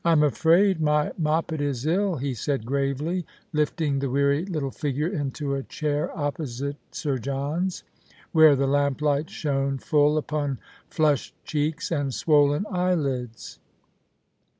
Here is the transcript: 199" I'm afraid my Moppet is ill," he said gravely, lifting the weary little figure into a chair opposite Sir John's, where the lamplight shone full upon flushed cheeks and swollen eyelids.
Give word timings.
199" 0.03 0.29
I'm 0.31 0.33
afraid 0.33 0.81
my 0.81 1.11
Moppet 1.19 1.61
is 1.61 1.85
ill," 1.85 2.15
he 2.15 2.33
said 2.33 2.65
gravely, 2.65 3.23
lifting 3.53 3.99
the 3.99 4.09
weary 4.09 4.45
little 4.45 4.71
figure 4.71 5.07
into 5.09 5.53
a 5.53 5.61
chair 5.61 6.09
opposite 6.17 6.77
Sir 6.89 7.19
John's, 7.19 7.83
where 8.31 8.55
the 8.55 8.65
lamplight 8.65 9.29
shone 9.29 9.77
full 9.77 10.17
upon 10.17 10.57
flushed 10.89 11.35
cheeks 11.45 11.91
and 11.91 12.11
swollen 12.15 12.65
eyelids. 12.71 13.59